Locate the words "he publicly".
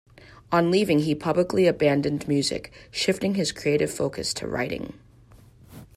1.01-1.67